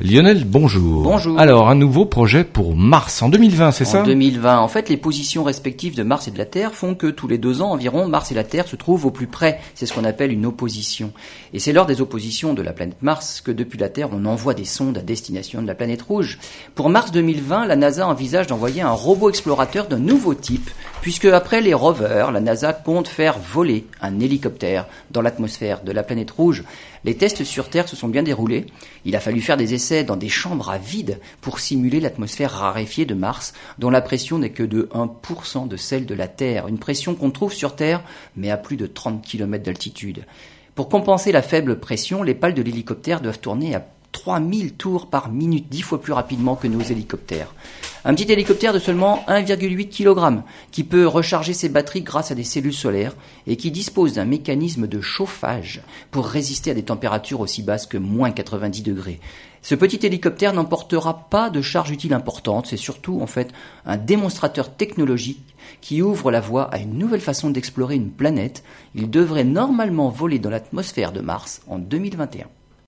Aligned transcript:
Lionel, 0.00 0.44
bonjour. 0.44 1.04
Bonjour. 1.04 1.38
Alors, 1.38 1.68
un 1.68 1.76
nouveau 1.76 2.04
projet 2.04 2.42
pour 2.42 2.74
Mars 2.74 3.22
en 3.22 3.28
2020, 3.28 3.70
c'est 3.70 3.84
ça? 3.84 4.00
En 4.00 4.04
2020, 4.04 4.58
en 4.58 4.66
fait, 4.66 4.88
les 4.88 4.96
positions 4.96 5.44
respectives 5.44 5.94
de 5.94 6.02
Mars 6.02 6.26
et 6.26 6.32
de 6.32 6.38
la 6.38 6.46
Terre 6.46 6.74
font 6.74 6.96
que 6.96 7.06
tous 7.06 7.28
les 7.28 7.38
deux 7.38 7.62
ans 7.62 7.70
environ, 7.70 8.08
Mars 8.08 8.32
et 8.32 8.34
la 8.34 8.42
Terre 8.42 8.66
se 8.66 8.74
trouvent 8.74 9.06
au 9.06 9.12
plus 9.12 9.28
près. 9.28 9.60
C'est 9.76 9.86
ce 9.86 9.92
qu'on 9.92 10.02
appelle 10.02 10.32
une 10.32 10.46
opposition. 10.46 11.12
Et 11.52 11.60
c'est 11.60 11.72
lors 11.72 11.86
des 11.86 12.00
oppositions 12.00 12.54
de 12.54 12.62
la 12.62 12.72
planète 12.72 13.02
Mars 13.02 13.40
que 13.40 13.52
depuis 13.52 13.78
la 13.78 13.88
Terre, 13.88 14.08
on 14.12 14.24
envoie 14.24 14.54
des 14.54 14.64
sondes 14.64 14.98
à 14.98 15.00
destination 15.00 15.62
de 15.62 15.68
la 15.68 15.76
planète 15.76 16.02
rouge. 16.02 16.40
Pour 16.74 16.90
Mars 16.90 17.12
2020, 17.12 17.64
la 17.66 17.76
NASA 17.76 18.08
envisage 18.08 18.48
d'envoyer 18.48 18.82
un 18.82 18.90
robot 18.90 19.28
explorateur 19.28 19.86
d'un 19.86 20.00
nouveau 20.00 20.34
type, 20.34 20.70
puisque 21.04 21.26
après 21.26 21.60
les 21.60 21.74
rovers, 21.74 22.32
la 22.32 22.40
NASA 22.40 22.72
compte 22.72 23.08
faire 23.08 23.38
voler 23.38 23.86
un 24.00 24.20
hélicoptère 24.20 24.86
dans 25.10 25.20
l'atmosphère 25.20 25.82
de 25.82 25.92
la 25.92 26.02
planète 26.02 26.30
rouge. 26.30 26.64
Les 27.04 27.14
tests 27.14 27.44
sur 27.44 27.68
Terre 27.68 27.90
se 27.90 27.94
sont 27.94 28.08
bien 28.08 28.22
déroulés. 28.22 28.64
Il 29.04 29.14
a 29.14 29.20
fallu 29.20 29.42
faire 29.42 29.58
des 29.58 29.74
essais 29.74 30.02
dans 30.02 30.16
des 30.16 30.30
chambres 30.30 30.70
à 30.70 30.78
vide 30.78 31.20
pour 31.42 31.60
simuler 31.60 32.00
l'atmosphère 32.00 32.52
raréfiée 32.52 33.04
de 33.04 33.12
Mars, 33.12 33.52
dont 33.78 33.90
la 33.90 34.00
pression 34.00 34.38
n'est 34.38 34.48
que 34.48 34.62
de 34.62 34.88
1% 34.94 35.68
de 35.68 35.76
celle 35.76 36.06
de 36.06 36.14
la 36.14 36.26
Terre. 36.26 36.68
Une 36.68 36.78
pression 36.78 37.14
qu'on 37.14 37.30
trouve 37.30 37.52
sur 37.52 37.76
Terre, 37.76 38.02
mais 38.34 38.50
à 38.50 38.56
plus 38.56 38.78
de 38.78 38.86
30 38.86 39.20
km 39.20 39.62
d'altitude. 39.62 40.24
Pour 40.74 40.88
compenser 40.88 41.32
la 41.32 41.42
faible 41.42 41.80
pression, 41.80 42.22
les 42.22 42.34
pales 42.34 42.54
de 42.54 42.62
l'hélicoptère 42.62 43.20
doivent 43.20 43.40
tourner 43.40 43.74
à 43.74 43.84
3000 44.12 44.72
tours 44.72 45.10
par 45.10 45.30
minute, 45.30 45.68
dix 45.68 45.82
fois 45.82 46.00
plus 46.00 46.14
rapidement 46.14 46.56
que 46.56 46.66
nos 46.66 46.80
hélicoptères. 46.80 47.52
Un 48.06 48.14
petit 48.14 48.30
hélicoptère 48.30 48.74
de 48.74 48.78
seulement 48.78 49.24
1,8 49.28 49.88
kg 49.88 50.42
qui 50.70 50.84
peut 50.84 51.06
recharger 51.06 51.54
ses 51.54 51.70
batteries 51.70 52.02
grâce 52.02 52.30
à 52.30 52.34
des 52.34 52.44
cellules 52.44 52.74
solaires 52.74 53.16
et 53.46 53.56
qui 53.56 53.70
dispose 53.70 54.12
d'un 54.12 54.26
mécanisme 54.26 54.86
de 54.86 55.00
chauffage 55.00 55.80
pour 56.10 56.26
résister 56.26 56.70
à 56.70 56.74
des 56.74 56.82
températures 56.82 57.40
aussi 57.40 57.62
basses 57.62 57.86
que 57.86 57.96
moins 57.96 58.30
90 58.30 58.82
degrés. 58.82 59.20
Ce 59.62 59.74
petit 59.74 60.04
hélicoptère 60.04 60.52
n'emportera 60.52 61.30
pas 61.30 61.48
de 61.48 61.62
charge 61.62 61.92
utile 61.92 62.12
importante, 62.12 62.66
c'est 62.66 62.76
surtout 62.76 63.22
en 63.22 63.26
fait 63.26 63.50
un 63.86 63.96
démonstrateur 63.96 64.76
technologique 64.76 65.54
qui 65.80 66.02
ouvre 66.02 66.30
la 66.30 66.40
voie 66.40 66.64
à 66.64 66.80
une 66.80 66.98
nouvelle 66.98 67.22
façon 67.22 67.48
d'explorer 67.48 67.94
une 67.94 68.10
planète. 68.10 68.64
Il 68.94 69.08
devrait 69.08 69.44
normalement 69.44 70.10
voler 70.10 70.38
dans 70.38 70.50
l'atmosphère 70.50 71.12
de 71.12 71.20
Mars 71.20 71.62
en 71.68 71.78
2021. 71.78 72.48